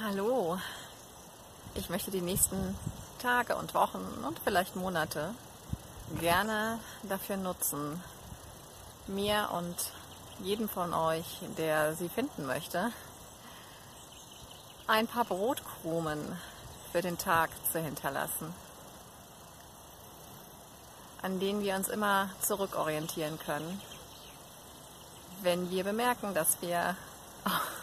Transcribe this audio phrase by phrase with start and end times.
[0.00, 0.58] Hallo,
[1.74, 2.74] ich möchte die nächsten
[3.18, 5.34] Tage und Wochen und vielleicht Monate
[6.18, 8.02] gerne dafür nutzen,
[9.06, 9.76] mir und
[10.42, 12.90] jedem von euch, der sie finden möchte,
[14.86, 16.38] ein paar Brotkrumen
[16.90, 18.54] für den Tag zu hinterlassen,
[21.20, 23.82] an denen wir uns immer zurückorientieren können,
[25.42, 26.96] wenn wir bemerken, dass wir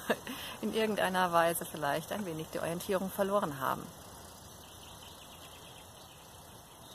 [0.61, 3.85] in irgendeiner Weise vielleicht ein wenig die Orientierung verloren haben.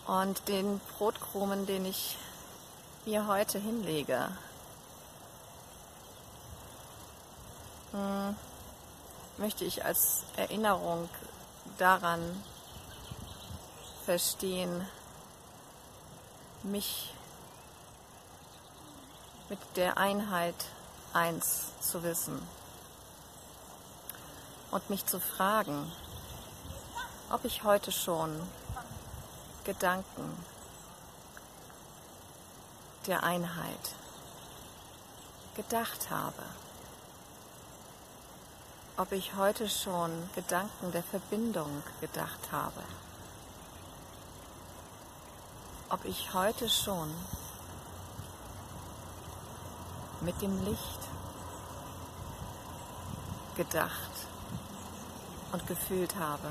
[0.06, 2.18] Und den Brotkrumen, den ich
[3.06, 4.28] mir heute hinlege,
[7.92, 8.36] hm,
[9.38, 11.08] möchte ich als Erinnerung
[11.78, 12.42] daran
[14.04, 14.86] verstehen,
[16.62, 17.14] mich
[19.48, 20.54] mit der Einheit
[21.12, 22.40] eins zu wissen
[24.74, 25.92] und mich zu fragen,
[27.30, 28.40] ob ich heute schon
[29.62, 30.44] Gedanken
[33.06, 33.94] der Einheit
[35.54, 36.42] gedacht habe,
[38.96, 42.82] ob ich heute schon Gedanken der Verbindung gedacht habe,
[45.88, 47.14] ob ich heute schon
[50.20, 51.00] mit dem Licht
[53.54, 54.33] gedacht
[55.54, 56.48] und gefühlt habe.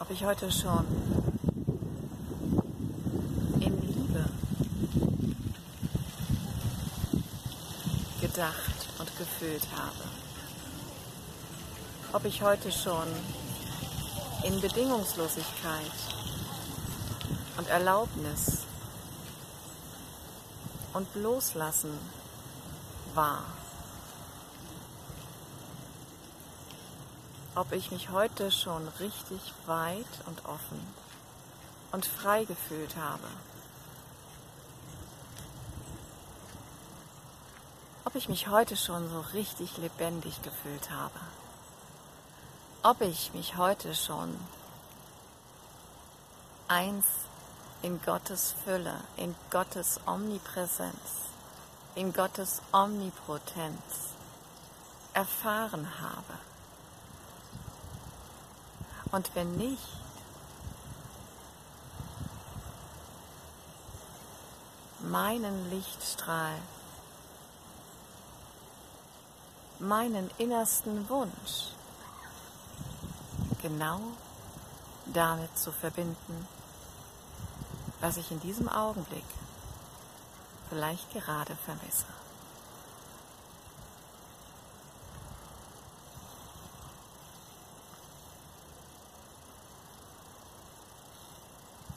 [0.00, 0.84] Ob ich heute schon
[3.60, 4.24] in Liebe
[8.20, 10.04] gedacht und gefühlt habe.
[12.12, 13.06] Ob ich heute schon
[14.42, 15.92] in Bedingungslosigkeit
[17.56, 18.64] und Erlaubnis
[20.92, 21.96] und Loslassen
[23.14, 23.61] war.
[27.54, 30.80] Ob ich mich heute schon richtig weit und offen
[31.92, 33.28] und frei gefühlt habe.
[38.06, 41.20] Ob ich mich heute schon so richtig lebendig gefühlt habe.
[42.82, 44.34] Ob ich mich heute schon
[46.68, 47.04] eins
[47.82, 51.28] in Gottes Fülle, in Gottes Omnipräsenz,
[51.96, 54.14] in Gottes Omnipotenz
[55.12, 56.51] erfahren habe.
[59.12, 59.88] Und wenn nicht,
[65.00, 66.56] meinen Lichtstrahl,
[69.78, 71.74] meinen innersten Wunsch.
[73.60, 74.00] Genau
[75.06, 76.48] damit zu verbinden,
[78.00, 79.24] was ich in diesem Augenblick
[80.68, 82.06] vielleicht gerade vermisse.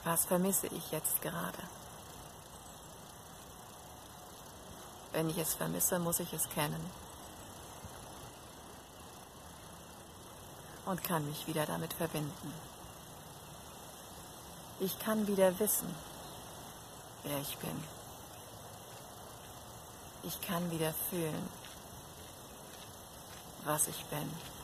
[0.06, 1.58] Was vermisse ich jetzt gerade?
[5.10, 6.80] Wenn ich es vermisse, muss ich es kennen
[10.84, 12.54] und kann mich wieder damit verbinden.
[14.78, 15.92] Ich kann wieder wissen,
[17.24, 17.82] wer ich bin.
[20.22, 21.48] Ich kann wieder fühlen,
[23.64, 24.55] was ich bin.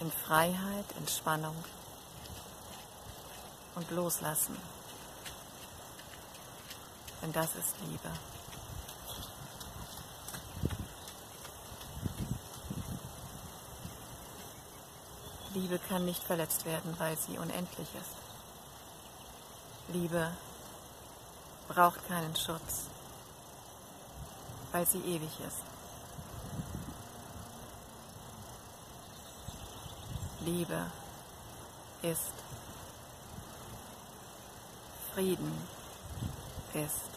[0.00, 1.54] In Freiheit, Entspannung
[3.74, 4.56] und Loslassen.
[7.22, 8.10] Denn das ist Liebe.
[15.52, 18.16] Liebe kann nicht verletzt werden, weil sie unendlich ist.
[19.88, 20.30] Liebe
[21.68, 22.86] braucht keinen Schutz,
[24.72, 25.79] weil sie ewig ist.
[30.44, 30.86] Liebe
[32.02, 32.32] ist
[35.14, 35.52] Frieden
[36.72, 37.10] ist.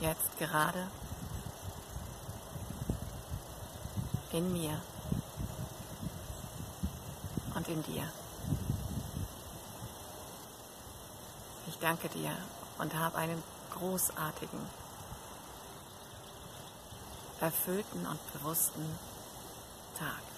[0.00, 0.88] Jetzt gerade
[4.32, 4.78] in mir
[7.54, 8.02] und in dir.
[11.68, 12.36] Ich danke dir
[12.78, 13.42] und habe einen
[13.78, 14.60] großartigen,
[17.40, 18.84] erfüllten und bewussten
[19.98, 20.35] Tag.